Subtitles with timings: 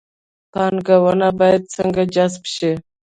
[0.51, 2.71] پانګونه باید څنګه جذب شي؟